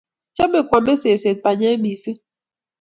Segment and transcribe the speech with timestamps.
[0.35, 2.19] Chame koame seset mpanyek mising